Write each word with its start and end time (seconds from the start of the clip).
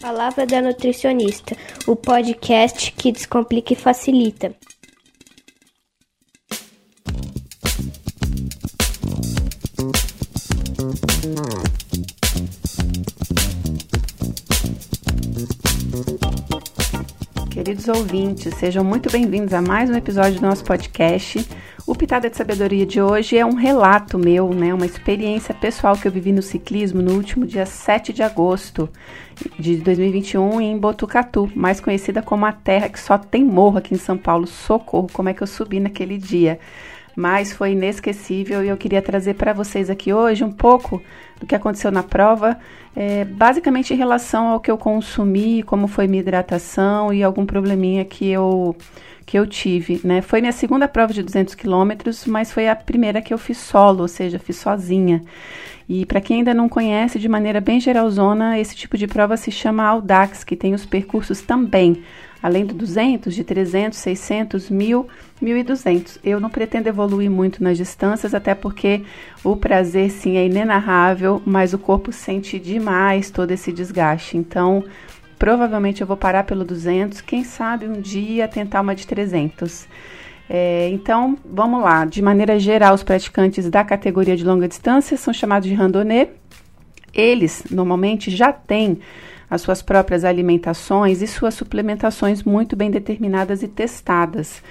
Palavra 0.00 0.46
da 0.46 0.62
Nutricionista, 0.62 1.56
o 1.84 1.96
podcast 1.96 2.92
que 2.92 3.10
descomplica 3.10 3.72
e 3.72 3.76
facilita. 3.76 4.54
Queridos 17.50 17.88
ouvintes, 17.88 18.54
sejam 18.54 18.84
muito 18.84 19.10
bem-vindos 19.10 19.52
a 19.52 19.60
mais 19.60 19.90
um 19.90 19.96
episódio 19.96 20.40
do 20.40 20.46
nosso 20.46 20.64
podcast. 20.64 21.44
O 21.88 21.94
Pitada 21.94 22.28
de 22.28 22.36
Sabedoria 22.36 22.84
de 22.84 23.00
hoje 23.00 23.38
é 23.38 23.46
um 23.46 23.54
relato 23.54 24.18
meu, 24.18 24.52
né, 24.52 24.74
uma 24.74 24.84
experiência 24.84 25.54
pessoal 25.54 25.96
que 25.96 26.06
eu 26.06 26.12
vivi 26.12 26.32
no 26.32 26.42
ciclismo 26.42 27.00
no 27.00 27.14
último 27.14 27.46
dia 27.46 27.64
7 27.64 28.12
de 28.12 28.22
agosto 28.22 28.90
de 29.58 29.76
2021 29.76 30.60
em 30.60 30.76
Botucatu, 30.76 31.50
mais 31.56 31.80
conhecida 31.80 32.20
como 32.20 32.44
a 32.44 32.52
terra 32.52 32.90
que 32.90 33.00
só 33.00 33.16
tem 33.16 33.42
morro 33.42 33.78
aqui 33.78 33.94
em 33.94 33.98
São 33.98 34.18
Paulo. 34.18 34.46
Socorro, 34.46 35.08
como 35.10 35.30
é 35.30 35.32
que 35.32 35.42
eu 35.42 35.46
subi 35.46 35.80
naquele 35.80 36.18
dia? 36.18 36.60
Mas 37.16 37.54
foi 37.54 37.72
inesquecível 37.72 38.62
e 38.62 38.68
eu 38.68 38.76
queria 38.76 39.00
trazer 39.00 39.32
para 39.32 39.54
vocês 39.54 39.88
aqui 39.88 40.12
hoje 40.12 40.44
um 40.44 40.52
pouco 40.52 41.02
do 41.40 41.46
que 41.46 41.54
aconteceu 41.54 41.90
na 41.90 42.02
prova, 42.02 42.58
é, 42.94 43.24
basicamente 43.24 43.94
em 43.94 43.96
relação 43.96 44.48
ao 44.48 44.60
que 44.60 44.70
eu 44.70 44.76
consumi, 44.76 45.62
como 45.62 45.88
foi 45.88 46.06
minha 46.06 46.20
hidratação 46.20 47.14
e 47.14 47.22
algum 47.22 47.46
probleminha 47.46 48.04
que 48.04 48.28
eu 48.28 48.76
que 49.28 49.38
eu 49.38 49.46
tive, 49.46 50.00
né? 50.02 50.22
Foi 50.22 50.40
minha 50.40 50.54
segunda 50.54 50.88
prova 50.88 51.12
de 51.12 51.22
200 51.22 51.54
quilômetros, 51.54 52.24
mas 52.24 52.50
foi 52.50 52.66
a 52.66 52.74
primeira 52.74 53.20
que 53.20 53.34
eu 53.34 53.36
fiz 53.36 53.58
solo, 53.58 54.00
ou 54.00 54.08
seja, 54.08 54.38
fiz 54.38 54.56
sozinha. 54.56 55.22
E 55.86 56.06
para 56.06 56.18
quem 56.18 56.38
ainda 56.38 56.54
não 56.54 56.66
conhece, 56.66 57.18
de 57.18 57.28
maneira 57.28 57.60
bem 57.60 57.78
geralzona, 57.78 58.58
esse 58.58 58.74
tipo 58.74 58.96
de 58.96 59.06
prova 59.06 59.36
se 59.36 59.50
chama 59.50 59.84
Audax, 59.84 60.44
que 60.44 60.56
tem 60.56 60.72
os 60.72 60.86
percursos 60.86 61.42
também, 61.42 62.02
além 62.42 62.64
do 62.64 62.72
200, 62.72 63.34
de 63.34 63.44
300, 63.44 63.98
600, 63.98 64.70
1000, 64.70 65.06
1200. 65.42 66.18
Eu 66.24 66.40
não 66.40 66.48
pretendo 66.48 66.88
evoluir 66.88 67.30
muito 67.30 67.62
nas 67.62 67.76
distâncias, 67.76 68.32
até 68.32 68.54
porque 68.54 69.02
o 69.44 69.54
prazer 69.56 70.10
sim 70.10 70.38
é 70.38 70.46
inenarrável, 70.46 71.42
mas 71.44 71.74
o 71.74 71.78
corpo 71.78 72.12
sente 72.12 72.58
demais 72.58 73.30
todo 73.30 73.50
esse 73.50 73.72
desgaste. 73.72 74.38
Então, 74.38 74.84
Provavelmente 75.38 76.00
eu 76.00 76.06
vou 76.06 76.16
parar 76.16 76.44
pelo 76.44 76.64
200, 76.64 77.20
quem 77.20 77.44
sabe 77.44 77.86
um 77.86 78.00
dia 78.00 78.48
tentar 78.48 78.80
uma 78.80 78.94
de 78.94 79.06
300. 79.06 79.86
É, 80.50 80.88
então, 80.90 81.36
vamos 81.44 81.82
lá. 81.82 82.04
De 82.04 82.22
maneira 82.22 82.58
geral, 82.58 82.94
os 82.94 83.02
praticantes 83.02 83.68
da 83.70 83.84
categoria 83.84 84.36
de 84.36 84.44
longa 84.44 84.66
distância 84.66 85.16
são 85.16 85.32
chamados 85.32 85.68
de 85.68 85.74
randonnée. 85.74 86.30
Eles 87.14 87.64
normalmente 87.70 88.30
já 88.30 88.52
têm 88.52 88.98
as 89.50 89.62
suas 89.62 89.80
próprias 89.80 90.24
alimentações 90.24 91.22
e 91.22 91.26
suas 91.26 91.54
suplementações 91.54 92.42
muito 92.42 92.76
bem 92.76 92.90
determinadas 92.90 93.62
e 93.62 93.68
testadas. 93.68 94.62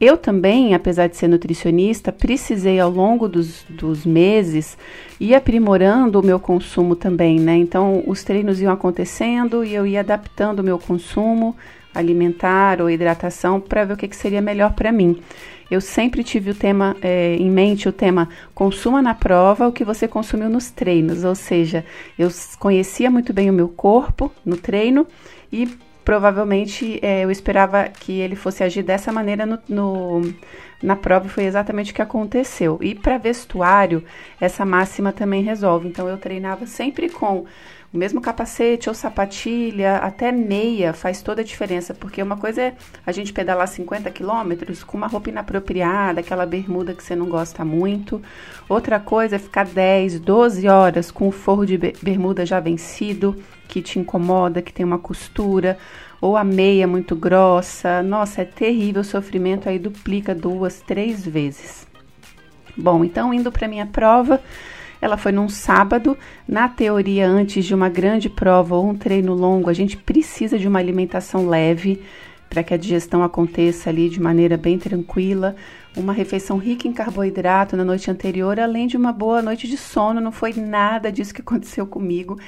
Eu 0.00 0.16
também, 0.16 0.74
apesar 0.74 1.06
de 1.06 1.16
ser 1.16 1.28
nutricionista, 1.28 2.10
precisei 2.10 2.80
ao 2.80 2.90
longo 2.90 3.28
dos, 3.28 3.64
dos 3.68 4.04
meses 4.04 4.76
ir 5.20 5.34
aprimorando 5.34 6.18
o 6.18 6.24
meu 6.24 6.40
consumo 6.40 6.96
também, 6.96 7.38
né? 7.38 7.56
Então, 7.56 8.02
os 8.06 8.24
treinos 8.24 8.60
iam 8.60 8.72
acontecendo 8.72 9.64
e 9.64 9.72
eu 9.72 9.86
ia 9.86 10.00
adaptando 10.00 10.60
o 10.60 10.64
meu 10.64 10.78
consumo 10.78 11.56
alimentar 11.94 12.80
ou 12.80 12.90
hidratação 12.90 13.60
para 13.60 13.84
ver 13.84 13.94
o 13.94 13.96
que, 13.96 14.08
que 14.08 14.16
seria 14.16 14.42
melhor 14.42 14.72
para 14.72 14.90
mim. 14.90 15.20
Eu 15.70 15.80
sempre 15.80 16.22
tive 16.22 16.50
o 16.50 16.54
tema 16.54 16.96
é, 17.00 17.36
em 17.36 17.50
mente, 17.50 17.88
o 17.88 17.92
tema 17.92 18.28
consuma 18.54 19.00
na 19.00 19.14
prova 19.14 19.68
o 19.68 19.72
que 19.72 19.84
você 19.84 20.06
consumiu 20.06 20.50
nos 20.50 20.70
treinos, 20.70 21.24
ou 21.24 21.34
seja, 21.34 21.84
eu 22.18 22.28
conhecia 22.58 23.10
muito 23.10 23.32
bem 23.32 23.48
o 23.48 23.52
meu 23.52 23.68
corpo 23.68 24.30
no 24.44 24.56
treino 24.56 25.06
e 25.52 25.68
provavelmente 26.04 26.98
é, 27.02 27.24
eu 27.24 27.30
esperava 27.30 27.88
que 27.88 28.20
ele 28.20 28.36
fosse 28.36 28.62
agir 28.62 28.82
dessa 28.82 29.10
maneira 29.12 29.46
no, 29.46 29.58
no 29.68 30.34
na 30.82 30.94
prova 30.94 31.26
e 31.26 31.30
foi 31.30 31.44
exatamente 31.44 31.92
o 31.92 31.94
que 31.94 32.02
aconteceu. 32.02 32.78
E 32.82 32.94
para 32.94 33.16
vestuário, 33.16 34.04
essa 34.38 34.66
máxima 34.66 35.12
também 35.12 35.42
resolve. 35.42 35.88
Então 35.88 36.06
eu 36.06 36.18
treinava 36.18 36.66
sempre 36.66 37.08
com 37.08 37.46
mesmo 37.98 38.20
capacete 38.20 38.88
ou 38.88 38.94
sapatilha, 38.94 39.96
até 39.98 40.32
meia 40.32 40.92
faz 40.92 41.22
toda 41.22 41.42
a 41.42 41.44
diferença, 41.44 41.94
porque 41.94 42.22
uma 42.22 42.36
coisa 42.36 42.60
é 42.60 42.74
a 43.06 43.12
gente 43.12 43.32
pedalar 43.32 43.68
50 43.68 44.10
quilômetros 44.10 44.82
com 44.82 44.96
uma 44.96 45.06
roupa 45.06 45.30
inapropriada, 45.30 46.20
aquela 46.20 46.44
bermuda 46.44 46.92
que 46.92 47.02
você 47.02 47.14
não 47.14 47.26
gosta 47.26 47.64
muito. 47.64 48.20
Outra 48.68 48.98
coisa 48.98 49.36
é 49.36 49.38
ficar 49.38 49.66
10, 49.66 50.20
12 50.20 50.68
horas 50.68 51.10
com 51.10 51.28
o 51.28 51.32
forro 51.32 51.64
de 51.64 51.78
bermuda 51.78 52.44
já 52.44 52.58
vencido, 52.58 53.36
que 53.68 53.80
te 53.80 53.98
incomoda, 53.98 54.60
que 54.60 54.72
tem 54.72 54.84
uma 54.84 54.98
costura, 54.98 55.78
ou 56.20 56.36
a 56.36 56.42
meia 56.42 56.86
muito 56.86 57.14
grossa. 57.14 58.02
Nossa, 58.02 58.42
é 58.42 58.44
terrível 58.44 59.02
o 59.02 59.04
sofrimento, 59.04 59.68
aí 59.68 59.78
duplica 59.78 60.34
duas, 60.34 60.80
três 60.80 61.24
vezes. 61.24 61.86
Bom, 62.76 63.04
então 63.04 63.32
indo 63.32 63.52
para 63.52 63.68
minha 63.68 63.86
prova, 63.86 64.40
ela 65.04 65.18
foi 65.18 65.32
num 65.32 65.50
sábado. 65.50 66.16
Na 66.48 66.66
teoria, 66.66 67.28
antes 67.28 67.66
de 67.66 67.74
uma 67.74 67.90
grande 67.90 68.30
prova 68.30 68.74
ou 68.74 68.88
um 68.88 68.94
treino 68.94 69.34
longo, 69.34 69.68
a 69.68 69.74
gente 69.74 69.98
precisa 69.98 70.58
de 70.58 70.66
uma 70.66 70.78
alimentação 70.78 71.46
leve 71.46 72.02
para 72.54 72.62
que 72.62 72.72
a 72.72 72.76
digestão 72.76 73.24
aconteça 73.24 73.90
ali 73.90 74.08
de 74.08 74.22
maneira 74.22 74.56
bem 74.56 74.78
tranquila. 74.78 75.56
Uma 75.96 76.12
refeição 76.12 76.56
rica 76.56 76.86
em 76.86 76.92
carboidrato 76.92 77.76
na 77.76 77.84
noite 77.84 78.08
anterior, 78.08 78.60
além 78.60 78.86
de 78.86 78.96
uma 78.96 79.12
boa 79.12 79.42
noite 79.42 79.66
de 79.66 79.76
sono. 79.76 80.20
Não 80.20 80.30
foi 80.30 80.52
nada 80.52 81.10
disso 81.10 81.34
que 81.34 81.40
aconteceu 81.40 81.84
comigo. 81.84 82.38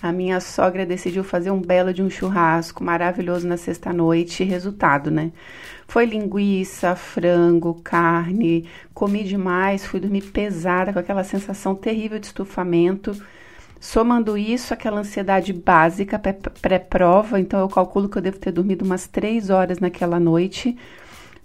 A 0.00 0.12
minha 0.12 0.38
sogra 0.38 0.86
decidiu 0.86 1.24
fazer 1.24 1.50
um 1.50 1.60
belo 1.60 1.92
de 1.92 2.00
um 2.00 2.08
churrasco 2.08 2.84
maravilhoso 2.84 3.48
na 3.48 3.56
sexta-noite. 3.56 4.44
Resultado, 4.44 5.10
né? 5.10 5.32
Foi 5.88 6.04
linguiça, 6.06 6.94
frango, 6.94 7.74
carne. 7.82 8.68
Comi 8.94 9.24
demais, 9.24 9.84
fui 9.84 9.98
dormir 9.98 10.22
pesada 10.26 10.92
com 10.92 11.00
aquela 11.00 11.24
sensação 11.24 11.74
terrível 11.74 12.20
de 12.20 12.26
estufamento. 12.26 13.20
Somando 13.78 14.38
isso, 14.38 14.72
aquela 14.72 15.00
ansiedade 15.00 15.52
básica 15.52 16.18
pré-prova, 16.18 17.38
então 17.38 17.60
eu 17.60 17.68
calculo 17.68 18.08
que 18.08 18.16
eu 18.16 18.22
devo 18.22 18.38
ter 18.38 18.50
dormido 18.50 18.84
umas 18.84 19.06
três 19.06 19.50
horas 19.50 19.78
naquela 19.78 20.18
noite. 20.18 20.76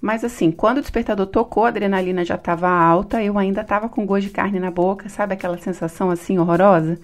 Mas 0.01 0.23
assim, 0.23 0.49
quando 0.49 0.77
o 0.79 0.81
despertador 0.81 1.27
tocou, 1.27 1.65
a 1.65 1.67
adrenalina 1.67 2.25
já 2.25 2.35
estava 2.35 2.69
alta, 2.69 3.21
eu 3.21 3.37
ainda 3.37 3.61
estava 3.61 3.87
com 3.87 4.05
gosto 4.05 4.27
de 4.27 4.29
carne 4.31 4.59
na 4.59 4.71
boca, 4.71 5.09
sabe 5.09 5.33
aquela 5.33 5.57
sensação 5.57 6.09
assim 6.09 6.39
horrorosa? 6.39 6.97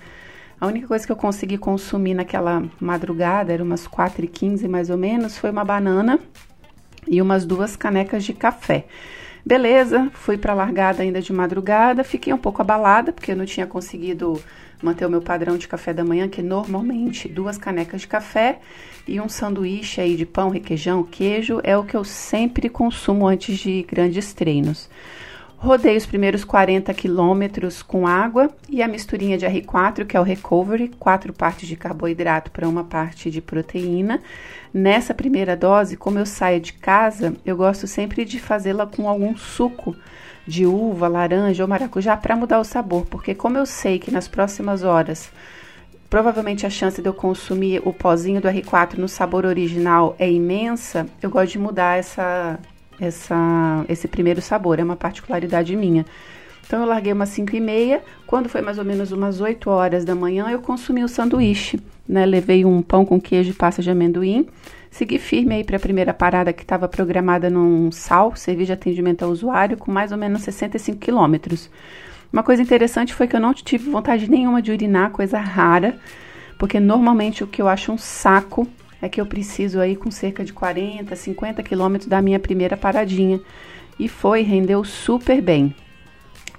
A 0.59 0.65
única 0.65 0.87
coisa 0.87 1.05
que 1.05 1.11
eu 1.11 1.15
consegui 1.15 1.57
consumir 1.57 2.15
naquela 2.15 2.63
madrugada, 2.79 3.53
era 3.53 3.63
umas 3.63 3.87
4h15 3.87 4.67
mais 4.67 4.89
ou 4.89 4.97
menos, 4.97 5.37
foi 5.37 5.51
uma 5.51 5.63
banana 5.63 6.19
e 7.07 7.21
umas 7.21 7.45
duas 7.45 7.75
canecas 7.75 8.23
de 8.23 8.33
café. 8.33 8.85
Beleza, 9.45 10.09
fui 10.13 10.37
para 10.37 10.53
a 10.53 10.55
largada 10.55 11.03
ainda 11.03 11.21
de 11.21 11.31
madrugada, 11.31 12.03
fiquei 12.03 12.33
um 12.33 12.37
pouco 12.37 12.61
abalada 12.61 13.13
porque 13.13 13.31
eu 13.31 13.35
não 13.35 13.45
tinha 13.45 13.67
conseguido 13.67 14.41
manter 14.81 15.05
o 15.05 15.09
meu 15.09 15.21
padrão 15.21 15.57
de 15.57 15.67
café 15.67 15.93
da 15.93 16.03
manhã, 16.03 16.27
que 16.27 16.41
normalmente 16.41 17.27
duas 17.27 17.57
canecas 17.57 18.01
de 18.01 18.07
café 18.07 18.59
e 19.07 19.19
um 19.19 19.29
sanduíche 19.29 20.01
aí 20.01 20.15
de 20.15 20.25
pão, 20.25 20.49
requeijão, 20.49 21.03
queijo 21.03 21.59
é 21.63 21.77
o 21.77 21.83
que 21.83 21.95
eu 21.95 22.03
sempre 22.03 22.69
consumo 22.69 23.27
antes 23.27 23.57
de 23.57 23.83
grandes 23.83 24.33
treinos. 24.33 24.89
Rodei 25.59 25.97
os 25.97 26.05
primeiros 26.05 26.45
40 26.45 26.93
quilômetros 26.93 27.81
com 27.81 28.05
água 28.05 28.51
e 28.69 28.83
a 28.83 28.87
misturinha 28.87 29.39
de 29.39 29.45
R4, 29.45 30.05
que 30.05 30.15
é 30.15 30.19
o 30.19 30.23
Recovery, 30.23 30.89
quatro 30.99 31.33
partes 31.33 31.67
de 31.67 31.75
carboidrato 31.75 32.51
para 32.51 32.69
uma 32.69 32.83
parte 32.83 33.31
de 33.31 33.41
proteína. 33.41 34.21
Nessa 34.71 35.15
primeira 35.15 35.57
dose, 35.57 35.97
como 35.97 36.19
eu 36.19 36.27
saio 36.27 36.59
de 36.59 36.73
casa, 36.73 37.35
eu 37.43 37.57
gosto 37.57 37.87
sempre 37.87 38.23
de 38.23 38.39
fazê-la 38.39 38.85
com 38.85 39.09
algum 39.09 39.35
suco 39.35 39.95
de 40.45 40.67
uva, 40.67 41.07
laranja 41.07 41.63
ou 41.63 41.67
maracujá 41.67 42.15
para 42.15 42.35
mudar 42.35 42.59
o 42.59 42.63
sabor, 42.63 43.07
porque 43.07 43.33
como 43.33 43.57
eu 43.57 43.65
sei 43.65 43.97
que 43.97 44.11
nas 44.11 44.27
próximas 44.27 44.83
horas 44.83 45.31
provavelmente 46.09 46.65
a 46.65 46.69
chance 46.69 47.01
de 47.01 47.09
eu 47.09 47.13
consumir 47.13 47.81
o 47.83 47.91
pozinho 47.91 48.39
do 48.39 48.47
R4 48.47 48.97
no 48.97 49.09
sabor 49.09 49.45
original 49.45 50.15
é 50.17 50.31
imensa, 50.31 51.07
eu 51.21 51.29
gosto 51.29 51.53
de 51.53 51.59
mudar 51.59 51.97
essa 51.97 52.57
essa, 52.99 53.85
esse 53.87 54.07
primeiro 54.07 54.41
sabor, 54.41 54.79
é 54.79 54.83
uma 54.83 54.95
particularidade 54.95 55.75
minha. 55.75 56.05
Então 56.65 56.81
eu 56.81 56.85
larguei 56.85 57.13
umas 57.13 57.29
5 57.29 57.55
e 57.55 57.61
meia, 57.61 58.01
quando 58.25 58.49
foi 58.49 58.61
mais 58.61 58.77
ou 58.77 58.83
menos 58.83 59.13
umas 59.13 59.39
8 59.39 59.69
horas 59.69 60.03
da 60.03 60.13
manhã, 60.13 60.49
eu 60.49 60.59
consumi 60.59 61.01
o 61.01 61.07
sanduíche, 61.07 61.79
né? 62.07 62.25
Levei 62.25 62.65
um 62.65 62.81
pão 62.81 63.05
com 63.05 63.21
queijo 63.21 63.51
e 63.51 63.53
pasta 63.53 63.81
de 63.81 63.89
amendoim, 63.89 64.45
segui 64.91 65.17
firme 65.17 65.55
aí 65.55 65.63
para 65.63 65.77
a 65.77 65.79
primeira 65.79 66.13
parada 66.13 66.51
que 66.51 66.63
estava 66.63 66.87
programada 66.89 67.49
num 67.49 67.89
sal, 67.89 68.35
serviço 68.35 68.67
de 68.67 68.73
atendimento 68.73 69.23
ao 69.23 69.31
usuário, 69.31 69.77
com 69.77 69.91
mais 69.91 70.11
ou 70.11 70.17
menos 70.17 70.41
65 70.41 70.99
quilômetros. 70.99 71.69
Uma 72.33 72.43
coisa 72.43 72.61
interessante 72.61 73.13
foi 73.13 73.27
que 73.27 73.35
eu 73.37 73.39
não 73.39 73.53
tive 73.53 73.89
vontade 73.89 74.29
nenhuma 74.29 74.61
de 74.61 74.69
urinar, 74.69 75.11
coisa 75.11 75.39
rara, 75.39 75.97
porque 76.59 76.81
normalmente 76.81 77.45
o 77.45 77.47
que 77.47 77.61
eu 77.61 77.69
acho 77.69 77.93
um 77.93 77.97
saco 77.97 78.67
é 79.01 79.07
que 79.07 79.19
eu 79.21 79.25
preciso 79.25 79.79
aí 79.79 79.95
com 79.95 80.09
cerca 80.09 80.43
de 80.43 80.53
40, 80.53 81.15
50 81.15 81.63
quilômetros 81.63 82.09
da 82.09 82.21
minha 82.21 82.39
primeira 82.39 82.75
paradinha. 82.75 83.39
E 83.99 84.07
foi, 84.07 84.41
rendeu 84.41 84.83
super 84.83 85.41
bem. 85.41 85.75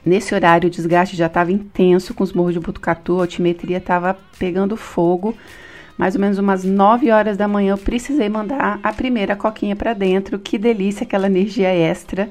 Nesse 0.05 0.35
horário 0.35 0.69
o 0.69 0.71
desgaste 0.71 1.17
já 1.17 1.27
estava 1.27 1.53
intenso 1.53 2.15
com 2.15 2.25
os 2.25 2.33
morros 2.33 2.55
de 2.55 2.61
Butucatu, 2.61 3.19
a 3.19 3.23
altimetria 3.23 3.79
estava 3.79 4.17
pegando 4.39 4.77
fogo, 4.77 5.37
mais 5.99 6.15
ou 6.15 6.21
menos 6.21 6.39
umas 6.39 6.65
9 6.65 7.11
horas 7.11 7.37
da 7.37 7.49
manhã, 7.49 7.73
eu 7.73 7.79
precisei 7.79 8.29
mandar 8.29 8.79
a 8.83 8.93
primeira 8.93 9.35
coquinha 9.35 9.75
para 9.75 9.93
dentro. 9.93 10.39
Que 10.39 10.57
delícia 10.57 11.05
aquela 11.05 11.27
energia 11.27 11.69
extra. 11.69 12.31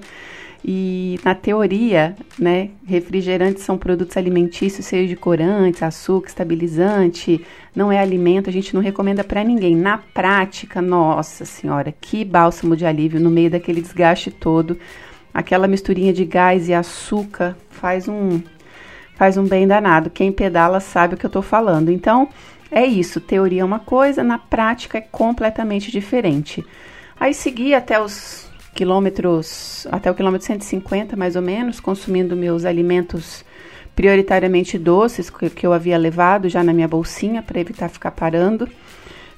E 0.69 1.17
na 1.23 1.33
teoria, 1.33 2.13
né, 2.37 2.71
refrigerantes 2.85 3.63
são 3.63 3.77
produtos 3.77 4.17
alimentícios 4.17 4.85
cheios 4.85 5.07
de 5.07 5.15
corantes, 5.15 5.81
açúcar, 5.81 6.27
estabilizante, 6.27 7.41
não 7.73 7.89
é 7.89 7.97
alimento, 7.97 8.49
a 8.49 8.53
gente 8.53 8.75
não 8.75 8.81
recomenda 8.81 9.23
para 9.23 9.45
ninguém. 9.45 9.77
Na 9.77 9.97
prática, 9.97 10.81
nossa 10.81 11.45
senhora, 11.45 11.93
que 12.01 12.25
bálsamo 12.25 12.75
de 12.75 12.85
alívio 12.85 13.17
no 13.17 13.29
meio 13.29 13.49
daquele 13.49 13.79
desgaste 13.79 14.29
todo. 14.29 14.77
Aquela 15.33 15.69
misturinha 15.69 16.11
de 16.11 16.25
gás 16.25 16.67
e 16.67 16.73
açúcar 16.73 17.55
faz 17.69 18.09
um 18.09 18.41
faz 19.15 19.37
um 19.37 19.47
bem 19.47 19.65
danado. 19.65 20.09
Quem 20.09 20.33
pedala 20.33 20.81
sabe 20.81 21.15
o 21.15 21.17
que 21.17 21.25
eu 21.25 21.29
estou 21.29 21.41
falando. 21.41 21.89
Então, 21.89 22.27
é 22.69 22.85
isso, 22.85 23.21
teoria 23.21 23.61
é 23.61 23.65
uma 23.65 23.79
coisa, 23.79 24.21
na 24.21 24.37
prática 24.37 24.97
é 24.97 25.01
completamente 25.01 25.89
diferente. 25.91 26.63
Aí 27.17 27.33
segui 27.33 27.73
até 27.73 27.99
os 27.99 28.46
quilômetros, 28.77 29.87
até 29.91 30.11
o 30.11 30.13
quilômetro 30.13 30.45
150 30.45 31.15
mais 31.15 31.35
ou 31.35 31.41
menos, 31.41 31.79
consumindo 31.79 32.35
meus 32.35 32.63
alimentos 32.63 33.43
prioritariamente 33.95 34.77
doces 34.77 35.31
que, 35.31 35.49
que 35.49 35.65
eu 35.65 35.73
havia 35.73 35.97
levado 35.97 36.47
já 36.47 36.63
na 36.63 36.71
minha 36.71 36.87
bolsinha 36.87 37.41
para 37.41 37.59
evitar 37.59 37.89
ficar 37.89 38.11
parando. 38.11 38.69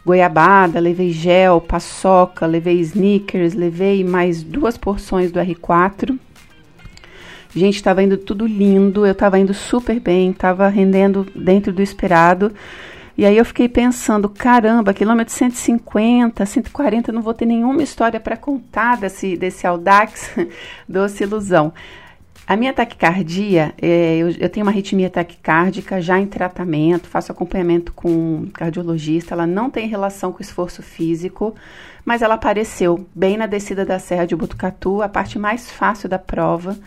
Goiabada, 0.05 0.81
levei 0.81 1.11
gel, 1.11 1.61
paçoca, 1.61 2.45
levei 2.45 2.81
sneakers, 2.81 3.53
levei 3.53 4.03
mais 4.03 4.43
duas 4.43 4.77
porções 4.77 5.31
do 5.31 5.39
R4. 5.39 6.19
Gente, 7.55 7.75
estava 7.75 8.03
indo 8.03 8.17
tudo 8.17 8.45
lindo, 8.45 9.05
eu 9.05 9.13
estava 9.13 9.39
indo 9.39 9.53
super 9.53 10.01
bem, 10.01 10.31
estava 10.31 10.67
rendendo 10.67 11.25
dentro 11.33 11.71
do 11.71 11.81
esperado. 11.81 12.51
E 13.19 13.25
aí 13.25 13.35
eu 13.35 13.43
fiquei 13.43 13.67
pensando, 13.67 14.29
caramba, 14.29 14.93
quilômetro 14.93 15.33
150, 15.33 16.45
140, 16.45 17.11
não 17.11 17.21
vou 17.21 17.33
ter 17.33 17.45
nenhuma 17.45 17.83
história 17.83 18.17
para 18.17 18.37
contar 18.37 18.95
desse, 18.95 19.35
desse 19.35 19.67
Audax 19.67 20.31
doce 20.87 21.23
ilusão. 21.23 21.73
A 22.47 22.55
minha 22.55 22.71
taquicardia, 22.71 23.73
é, 23.81 24.15
eu, 24.15 24.29
eu, 24.29 24.47
tenho 24.47 24.65
uma 24.65 24.71
arritmia 24.71 25.09
taquicárdica 25.09 25.99
já 25.99 26.17
em 26.17 26.27
tratamento, 26.27 27.09
faço 27.09 27.29
acompanhamento 27.29 27.91
com 27.91 28.47
cardiologista, 28.53 29.33
ela 29.33 29.45
não 29.45 29.69
tem 29.69 29.85
relação 29.85 30.31
com 30.31 30.41
esforço 30.41 30.81
físico, 30.81 31.53
mas 32.05 32.21
ela 32.21 32.35
apareceu 32.35 33.05
bem 33.13 33.35
na 33.35 33.47
descida 33.47 33.85
da 33.85 33.99
Serra 33.99 34.23
de 34.23 34.33
Botucatu, 34.33 35.01
a 35.01 35.09
parte 35.09 35.37
mais 35.37 35.69
fácil 35.69 36.07
da 36.07 36.17
prova. 36.17 36.77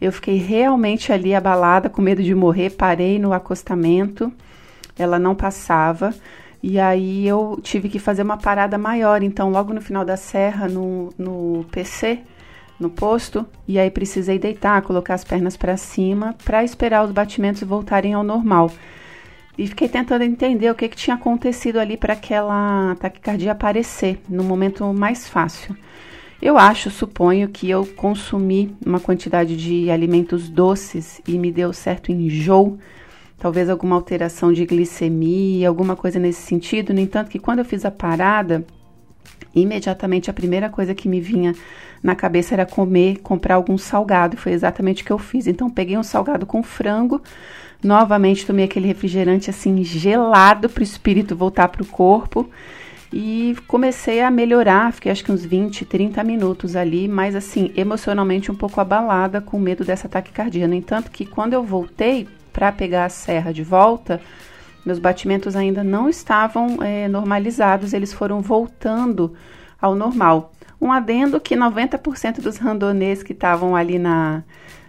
Eu 0.00 0.12
fiquei 0.12 0.36
realmente 0.36 1.12
ali 1.12 1.34
abalada, 1.34 1.90
com 1.90 2.00
medo 2.00 2.22
de 2.22 2.32
morrer, 2.32 2.70
parei 2.70 3.18
no 3.18 3.32
acostamento 3.32 4.32
ela 4.98 5.18
não 5.18 5.34
passava. 5.34 6.14
E 6.62 6.78
aí 6.78 7.26
eu 7.26 7.58
tive 7.62 7.88
que 7.88 7.98
fazer 7.98 8.22
uma 8.22 8.38
parada 8.38 8.78
maior. 8.78 9.22
Então, 9.22 9.50
logo 9.50 9.72
no 9.72 9.80
final 9.80 10.04
da 10.04 10.16
serra, 10.16 10.66
no, 10.66 11.12
no 11.18 11.66
PC, 11.70 12.20
no 12.78 12.90
posto, 12.90 13.46
e 13.68 13.78
aí 13.78 13.90
precisei 13.90 14.38
deitar, 14.38 14.82
colocar 14.82 15.14
as 15.14 15.24
pernas 15.24 15.56
para 15.56 15.76
cima 15.76 16.34
para 16.44 16.64
esperar 16.64 17.04
os 17.04 17.12
batimentos 17.12 17.62
voltarem 17.62 18.14
ao 18.14 18.22
normal. 18.22 18.70
E 19.56 19.66
fiquei 19.68 19.88
tentando 19.88 20.22
entender 20.22 20.70
o 20.70 20.74
que, 20.74 20.88
que 20.88 20.96
tinha 20.96 21.14
acontecido 21.14 21.78
ali 21.78 21.96
para 21.96 22.14
aquela 22.14 22.96
taquicardia 22.96 23.52
aparecer 23.52 24.20
no 24.28 24.42
momento 24.42 24.92
mais 24.92 25.28
fácil. 25.28 25.76
Eu 26.42 26.58
acho, 26.58 26.90
suponho 26.90 27.48
que 27.48 27.70
eu 27.70 27.86
consumi 27.86 28.76
uma 28.84 28.98
quantidade 28.98 29.56
de 29.56 29.90
alimentos 29.90 30.48
doces 30.48 31.20
e 31.26 31.38
me 31.38 31.52
deu 31.52 31.72
certo 31.72 32.10
enjoo 32.10 32.78
talvez 33.38 33.68
alguma 33.68 33.96
alteração 33.96 34.52
de 34.52 34.64
glicemia, 34.64 35.68
alguma 35.68 35.96
coisa 35.96 36.18
nesse 36.18 36.42
sentido. 36.42 36.94
No 36.94 37.00
entanto, 37.00 37.30
que 37.30 37.38
quando 37.38 37.58
eu 37.60 37.64
fiz 37.64 37.84
a 37.84 37.90
parada, 37.90 38.64
imediatamente 39.54 40.30
a 40.30 40.32
primeira 40.32 40.68
coisa 40.68 40.94
que 40.94 41.08
me 41.08 41.20
vinha 41.20 41.54
na 42.02 42.14
cabeça 42.14 42.54
era 42.54 42.66
comer, 42.66 43.18
comprar 43.18 43.54
algum 43.54 43.78
salgado. 43.78 44.36
Foi 44.36 44.52
exatamente 44.52 45.02
o 45.02 45.06
que 45.06 45.12
eu 45.12 45.18
fiz. 45.18 45.46
Então, 45.46 45.70
peguei 45.70 45.96
um 45.96 46.02
salgado 46.02 46.44
com 46.44 46.62
frango, 46.62 47.22
novamente 47.82 48.46
tomei 48.46 48.64
aquele 48.64 48.86
refrigerante 48.86 49.50
assim 49.50 49.82
gelado 49.82 50.68
para 50.68 50.80
o 50.80 50.84
espírito 50.84 51.36
voltar 51.36 51.68
para 51.68 51.82
o 51.82 51.86
corpo. 51.86 52.48
E 53.16 53.56
comecei 53.68 54.20
a 54.20 54.30
melhorar, 54.30 54.92
fiquei 54.92 55.12
acho 55.12 55.22
que 55.22 55.30
uns 55.30 55.44
20, 55.44 55.84
30 55.84 56.24
minutos 56.24 56.74
ali, 56.74 57.06
mas 57.06 57.36
assim, 57.36 57.70
emocionalmente 57.76 58.50
um 58.50 58.56
pouco 58.56 58.80
abalada, 58.80 59.40
com 59.40 59.56
medo 59.56 59.84
dessa 59.84 60.08
taquicardia. 60.08 60.66
No 60.66 60.74
entanto, 60.74 61.12
que 61.12 61.24
quando 61.24 61.52
eu 61.52 61.62
voltei 61.62 62.26
para 62.54 62.70
pegar 62.70 63.06
a 63.06 63.08
serra 63.10 63.52
de 63.52 63.64
volta, 63.64 64.20
meus 64.86 65.00
batimentos 65.00 65.56
ainda 65.56 65.82
não 65.82 66.08
estavam 66.08 66.82
é, 66.82 67.08
normalizados, 67.08 67.92
eles 67.92 68.12
foram 68.12 68.40
voltando 68.40 69.34
ao 69.82 69.94
normal. 69.94 70.52
Um 70.80 70.92
adendo 70.92 71.40
que 71.40 71.56
90% 71.56 72.40
dos 72.40 72.56
randonês 72.56 73.22
que 73.22 73.32
estavam 73.32 73.74
ali 73.74 73.98
na 73.98 74.44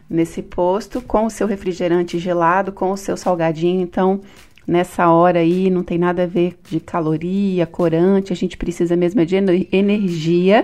nesse 0.08 0.44
posto, 0.44 1.02
com 1.02 1.26
o 1.26 1.32
seu 1.32 1.48
refrigerante 1.48 2.20
gelado, 2.20 2.72
com 2.72 2.92
o 2.92 2.98
seu 2.98 3.18
salgadinho, 3.18 3.82
então 3.82 4.22
nessa 4.68 5.10
hora 5.10 5.40
aí 5.40 5.68
não 5.72 5.82
tem 5.82 5.98
nada 5.98 6.24
a 6.24 6.28
ver 6.28 6.60
de 6.70 6.80
caloria, 6.80 7.66
corante, 7.66 8.32
a 8.32 8.36
gente 8.36 8.56
precisa 8.56 8.96
mesmo 8.96 9.22
é 9.22 9.26
de 9.26 9.68
energia 9.72 10.64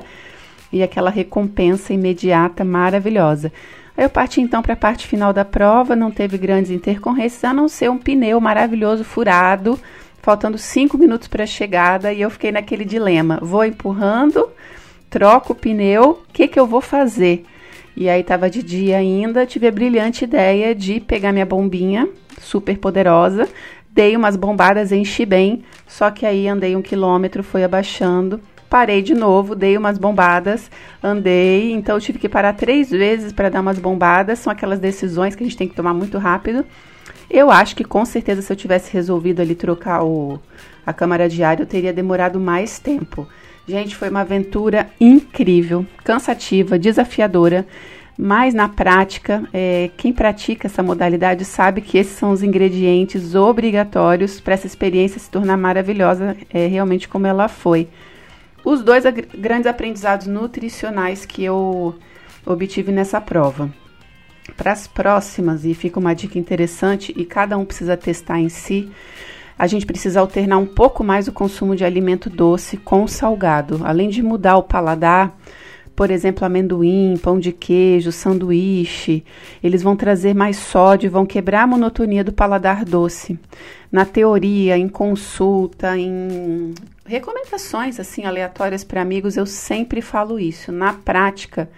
e 0.72 0.84
aquela 0.84 1.10
recompensa 1.10 1.92
imediata 1.92 2.64
maravilhosa. 2.64 3.52
Eu 3.98 4.10
parti 4.10 4.42
então 4.42 4.62
para 4.62 4.74
a 4.74 4.78
parte 4.78 5.06
final 5.06 5.34
da 5.34 5.44
prova, 5.44 5.96
não 5.96 6.12
teve 6.12 6.38
grandes 6.38 6.72
intercorrências, 6.72 7.44
a 7.44 7.54
não 7.54 7.68
ser 7.68 7.90
um 7.90 7.98
pneu 7.98 8.40
maravilhoso 8.40 9.04
furado, 9.04 9.80
faltando 10.22 10.58
cinco 10.58 10.98
minutos 10.98 11.28
para 11.28 11.44
a 11.44 11.48
chegada, 11.48 12.14
e 12.14 12.22
eu 12.22 12.30
fiquei 12.30 12.52
naquele 12.52 12.86
dilema: 12.86 13.40
vou 13.42 13.66
empurrando, 13.66 14.50
troco 15.10 15.54
o 15.54 15.56
pneu, 15.56 16.22
o 16.28 16.34
que, 16.34 16.48
que 16.48 16.60
eu 16.60 16.66
vou 16.66 16.82
fazer? 16.82 17.46
E 17.96 18.10
aí 18.10 18.22
estava 18.22 18.50
de 18.50 18.64
dia 18.64 18.98
ainda, 18.98 19.46
tive 19.46 19.68
a 19.68 19.72
brilhante 19.72 20.24
ideia 20.24 20.74
de 20.74 21.00
pegar 21.02 21.34
minha 21.34 21.46
bombinha, 21.46 22.08
super 22.40 22.78
poderosa, 22.78 23.50
dei 23.90 24.16
umas 24.16 24.38
bombadas, 24.38 24.94
enchi 24.94 25.26
bem, 25.26 25.64
só 25.86 26.10
que 26.10 26.26
aí 26.26 26.48
andei 26.48 26.76
um 26.76 26.82
quilômetro, 26.82 27.44
foi 27.44 27.66
abaixando, 27.66 28.40
parei 28.72 29.02
de 29.02 29.14
novo, 29.14 29.54
dei 29.54 29.78
umas 29.78 29.98
bombadas, 29.98 30.72
andei, 31.04 31.74
então 31.74 31.98
eu 31.98 32.00
tive 32.00 32.18
que 32.18 32.30
parar 32.30 32.54
três 32.54 32.90
vezes 32.90 33.34
para 33.34 33.50
dar 33.50 33.60
umas 33.60 33.78
bombadas. 33.78 34.40
São 34.40 34.50
aquelas 34.50 34.80
decisões 34.80 35.36
que 35.36 35.44
a 35.44 35.46
gente 35.46 35.58
tem 35.58 35.68
que 35.68 35.76
tomar 35.76 35.94
muito 35.94 36.18
rápido. 36.18 36.66
Eu 37.30 37.52
acho 37.52 37.76
que 37.76 37.84
com 37.84 38.06
certeza 38.06 38.42
se 38.42 38.52
eu 38.52 38.56
tivesse 38.56 38.94
resolvido 38.94 39.42
ali 39.42 39.56
trocar 39.56 40.06
o, 40.06 40.40
a 40.86 40.94
câmara 40.94 41.28
ar, 41.46 41.60
eu 41.60 41.66
teria 41.66 41.92
demorado 41.92 42.40
mais 42.40 42.80
tempo. 42.80 43.28
Gente, 43.68 43.94
foi 43.94 44.10
uma 44.10 44.22
aventura 44.22 44.90
incrível, 45.02 45.86
cansativa, 46.06 46.80
desafiadora, 46.80 47.68
mas 48.18 48.54
na 48.54 48.70
prática, 48.70 49.44
é, 49.52 49.90
quem 49.98 50.14
pratica 50.14 50.68
essa 50.68 50.82
modalidade 50.82 51.44
sabe 51.44 51.82
que 51.82 51.98
esses 51.98 52.18
são 52.18 52.32
os 52.32 52.42
ingredientes 52.42 53.36
obrigatórios 53.36 54.40
para 54.40 54.54
essa 54.54 54.68
experiência 54.68 55.20
se 55.20 55.30
tornar 55.30 55.58
maravilhosa, 55.58 56.38
é, 56.54 56.68
realmente 56.68 57.10
como 57.10 57.28
ela 57.28 57.50
foi 57.50 57.90
os 58.64 58.82
dois 58.82 59.04
grandes 59.38 59.68
aprendizados 59.68 60.28
nutricionais 60.28 61.26
que 61.26 61.44
eu 61.44 61.96
obtive 62.46 62.92
nessa 62.92 63.20
prova. 63.20 63.70
Para 64.58 64.72
as 64.72 64.88
próximas, 64.88 65.66
e 65.66 65.74
fica 65.74 66.00
uma 66.00 66.14
dica 66.14 66.38
interessante, 66.38 67.14
e 67.16 67.26
cada 67.26 67.58
um 67.58 67.66
precisa 67.66 67.96
testar 67.96 68.40
em 68.40 68.50
si, 68.50 68.92
a 69.58 69.68
gente 69.68 69.86
precisa 69.86 70.20
alternar 70.20 70.58
um 70.58 70.66
pouco 70.66 71.04
mais 71.04 71.28
o 71.28 71.32
consumo 71.32 71.76
de 71.76 71.86
alimento 71.86 72.30
doce 72.30 72.78
com 72.78 73.08
salgado. 73.08 73.82
Além 73.84 74.10
de 74.10 74.24
mudar 74.24 74.58
o 74.58 74.64
paladar, 74.64 75.38
por 75.96 76.10
exemplo, 76.10 76.46
amendoim, 76.46 77.18
pão 77.22 77.40
de 77.40 77.52
queijo, 77.52 78.12
sanduíche, 78.12 79.24
eles 79.64 79.84
vão 79.84 79.96
trazer 79.96 80.34
mais 80.34 80.58
sódio, 80.58 81.12
vão 81.12 81.26
quebrar 81.26 81.64
a 81.64 81.68
monotonia 81.68 82.24
do 82.24 82.32
paladar 82.32 82.86
doce. 82.86 83.40
Na 83.92 84.06
teoria, 84.06 84.78
em 84.78 84.88
consulta, 84.88 85.98
em 85.98 86.74
recomendações 87.06 88.00
assim 88.00 88.26
aleatórias 88.26 88.84
para 88.84 89.02
amigos, 89.02 89.36
eu 89.36 89.46
sempre 89.46 90.02
falo 90.02 90.40
isso. 90.40 90.72
Na 90.72 90.94
prática, 90.94 91.70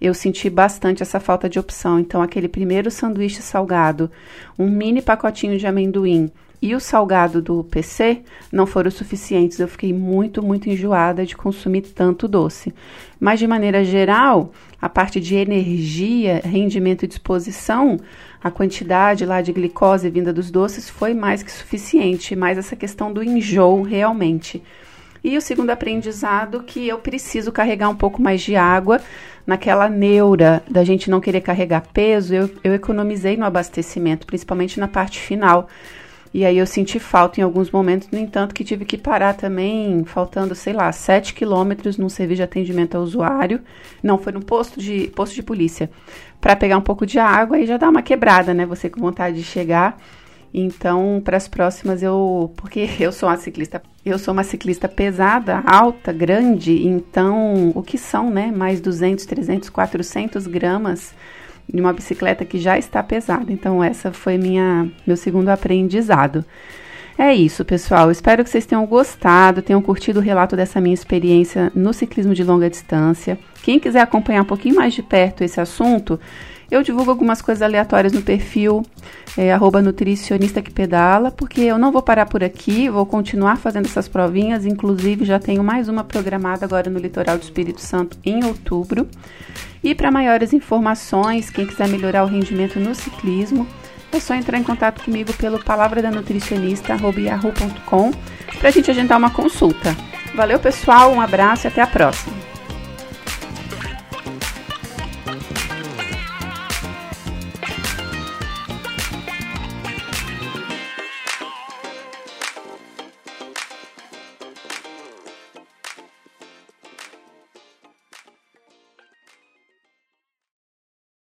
eu 0.00 0.14
senti 0.14 0.48
bastante 0.48 1.02
essa 1.02 1.20
falta 1.20 1.48
de 1.48 1.58
opção. 1.58 1.98
Então, 1.98 2.22
aquele 2.22 2.48
primeiro 2.48 2.90
sanduíche 2.90 3.42
salgado, 3.42 4.10
um 4.58 4.68
mini 4.68 5.02
pacotinho 5.02 5.58
de 5.58 5.66
amendoim 5.66 6.30
e 6.60 6.74
o 6.74 6.80
salgado 6.80 7.40
do 7.40 7.62
PC 7.64 8.22
não 8.52 8.66
foram 8.66 8.90
suficientes. 8.90 9.60
Eu 9.60 9.68
fiquei 9.68 9.92
muito, 9.92 10.42
muito 10.42 10.68
enjoada 10.68 11.24
de 11.24 11.36
consumir 11.36 11.82
tanto 11.82 12.26
doce. 12.26 12.74
Mas, 13.20 13.38
de 13.38 13.46
maneira 13.46 13.84
geral, 13.84 14.52
a 14.80 14.88
parte 14.88 15.20
de 15.20 15.36
energia, 15.36 16.40
rendimento 16.44 17.04
e 17.04 17.08
disposição, 17.08 17.98
a 18.42 18.50
quantidade 18.50 19.24
lá 19.24 19.40
de 19.40 19.52
glicose 19.52 20.10
vinda 20.10 20.32
dos 20.32 20.50
doces 20.50 20.88
foi 20.88 21.14
mais 21.14 21.42
que 21.42 21.50
suficiente, 21.50 22.36
mas 22.36 22.58
essa 22.58 22.76
questão 22.76 23.12
do 23.12 23.22
enjoo 23.22 23.82
realmente. 23.82 24.62
E 25.22 25.36
o 25.36 25.40
segundo 25.40 25.70
aprendizado 25.70 26.62
que 26.62 26.86
eu 26.86 26.98
preciso 26.98 27.50
carregar 27.50 27.88
um 27.88 27.96
pouco 27.96 28.22
mais 28.22 28.40
de 28.40 28.54
água 28.54 29.00
naquela 29.44 29.88
neura 29.88 30.62
da 30.70 30.84
gente 30.84 31.10
não 31.10 31.20
querer 31.20 31.40
carregar 31.40 31.82
peso, 31.92 32.34
eu, 32.34 32.50
eu 32.62 32.74
economizei 32.74 33.36
no 33.36 33.44
abastecimento, 33.44 34.26
principalmente 34.26 34.78
na 34.78 34.86
parte 34.86 35.18
final. 35.18 35.68
E 36.38 36.44
aí 36.44 36.56
eu 36.56 36.66
senti 36.66 37.00
falta 37.00 37.40
em 37.40 37.42
alguns 37.42 37.68
momentos, 37.68 38.08
no 38.12 38.16
entanto, 38.16 38.54
que 38.54 38.62
tive 38.62 38.84
que 38.84 38.96
parar 38.96 39.34
também, 39.34 40.04
faltando, 40.04 40.54
sei 40.54 40.72
lá, 40.72 40.92
7 40.92 41.34
quilômetros 41.34 41.98
num 41.98 42.08
serviço 42.08 42.36
de 42.36 42.42
atendimento 42.44 42.96
ao 42.96 43.02
usuário. 43.02 43.60
Não, 44.00 44.16
foi 44.18 44.32
no 44.32 44.44
posto 44.44 44.78
de, 44.80 45.08
posto 45.08 45.34
de 45.34 45.42
polícia. 45.42 45.90
para 46.40 46.54
pegar 46.54 46.78
um 46.78 46.80
pouco 46.80 47.04
de 47.04 47.18
água 47.18 47.58
e 47.58 47.66
já 47.66 47.76
dá 47.76 47.88
uma 47.88 48.02
quebrada, 48.02 48.54
né? 48.54 48.64
Você 48.66 48.88
com 48.88 49.00
vontade 49.00 49.34
de 49.36 49.42
chegar. 49.42 49.98
Então, 50.54 51.20
para 51.24 51.36
as 51.36 51.48
próximas 51.48 52.04
eu, 52.04 52.52
porque 52.56 52.88
eu 53.00 53.10
sou 53.10 53.28
uma 53.28 53.36
ciclista, 53.36 53.82
eu 54.06 54.16
sou 54.16 54.32
uma 54.32 54.44
ciclista 54.44 54.88
pesada, 54.88 55.60
alta, 55.66 56.12
grande, 56.12 56.86
então 56.86 57.72
o 57.74 57.82
que 57.82 57.98
são, 57.98 58.30
né, 58.30 58.52
mais 58.52 58.80
200, 58.80 59.26
300, 59.26 59.70
400 59.70 60.46
gramas 60.46 61.12
de 61.72 61.80
uma 61.80 61.92
bicicleta 61.92 62.44
que 62.44 62.58
já 62.58 62.78
está 62.78 63.02
pesada. 63.02 63.52
Então, 63.52 63.82
essa 63.82 64.12
foi 64.12 64.38
minha 64.38 64.88
meu 65.06 65.16
segundo 65.16 65.48
aprendizado. 65.48 66.44
É 67.18 67.34
isso, 67.34 67.64
pessoal. 67.64 68.12
Espero 68.12 68.44
que 68.44 68.50
vocês 68.50 68.64
tenham 68.64 68.86
gostado, 68.86 69.60
tenham 69.60 69.82
curtido 69.82 70.20
o 70.20 70.22
relato 70.22 70.54
dessa 70.54 70.80
minha 70.80 70.94
experiência 70.94 71.72
no 71.74 71.92
ciclismo 71.92 72.32
de 72.32 72.44
longa 72.44 72.70
distância. 72.70 73.36
Quem 73.62 73.80
quiser 73.80 74.00
acompanhar 74.00 74.42
um 74.42 74.46
pouquinho 74.46 74.76
mais 74.76 74.94
de 74.94 75.02
perto 75.02 75.42
esse 75.42 75.60
assunto, 75.60 76.20
eu 76.70 76.82
divulgo 76.82 77.10
algumas 77.10 77.40
coisas 77.40 77.62
aleatórias 77.62 78.12
no 78.12 78.20
perfil 78.22 78.84
é, 79.36 79.56
nutricionista 79.80 80.60
que 80.60 80.70
pedala, 80.70 81.30
porque 81.30 81.62
eu 81.62 81.78
não 81.78 81.90
vou 81.92 82.02
parar 82.02 82.26
por 82.26 82.44
aqui, 82.44 82.88
vou 82.88 83.06
continuar 83.06 83.56
fazendo 83.56 83.86
essas 83.86 84.08
provinhas, 84.08 84.66
inclusive 84.66 85.24
já 85.24 85.38
tenho 85.38 85.62
mais 85.62 85.88
uma 85.88 86.02
programada 86.04 86.66
agora 86.66 86.90
no 86.90 86.98
litoral 86.98 87.38
do 87.38 87.42
Espírito 87.42 87.80
Santo 87.80 88.18
em 88.24 88.44
outubro. 88.44 89.08
E 89.82 89.94
para 89.94 90.10
maiores 90.10 90.52
informações, 90.52 91.48
quem 91.50 91.66
quiser 91.66 91.88
melhorar 91.88 92.24
o 92.24 92.26
rendimento 92.26 92.80
no 92.80 92.94
ciclismo, 92.94 93.66
é 94.10 94.18
só 94.18 94.34
entrar 94.34 94.58
em 94.58 94.64
contato 94.64 95.04
comigo 95.04 95.32
pelo 95.34 95.62
palavra 95.62 96.02
da 96.02 96.10
nutricionista@yahoo.com 96.10 98.10
para 98.58 98.68
a 98.68 98.72
gente 98.72 98.90
agendar 98.90 99.18
uma 99.18 99.30
consulta. 99.30 99.94
Valeu, 100.34 100.58
pessoal, 100.58 101.12
um 101.12 101.20
abraço 101.20 101.66
e 101.66 101.68
até 101.68 101.80
a 101.80 101.86
próxima. 101.86 102.37